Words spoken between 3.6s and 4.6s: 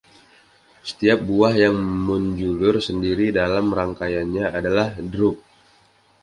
rangkaiannya